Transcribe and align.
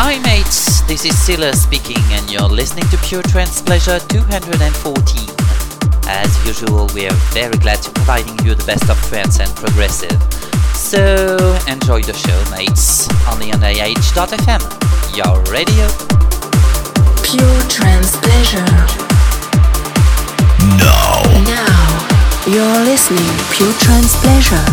Hi 0.00 0.16
mates, 0.20 0.82
this 0.82 1.04
is 1.04 1.18
Silla 1.20 1.52
speaking 1.52 1.98
and 2.12 2.30
you're 2.30 2.48
listening 2.48 2.88
to 2.90 2.96
Pure 2.98 3.22
Trance 3.22 3.60
Pleasure 3.60 3.98
214. 3.98 4.54
As 6.06 6.30
usual, 6.46 6.86
we 6.94 7.08
are 7.08 7.18
very 7.34 7.58
glad 7.58 7.82
to 7.82 7.90
providing 7.90 8.38
you 8.46 8.54
the 8.54 8.62
best 8.62 8.88
of 8.88 8.96
trance 9.08 9.40
and 9.40 9.50
progressive. 9.56 10.14
So 10.72 11.26
enjoy 11.66 12.02
the 12.02 12.14
show 12.14 12.38
mates, 12.54 13.10
only 13.26 13.50
on 13.50 13.58
AH.fm, 13.58 14.62
your 15.18 15.34
radio. 15.50 15.90
Pure 17.26 17.60
Trance 17.66 18.14
Pleasure. 18.22 18.70
Now. 20.78 21.26
Now, 21.42 22.46
you're 22.46 22.84
listening 22.86 23.26
Pure 23.50 23.74
Trance 23.82 24.14
Pleasure 24.22 24.67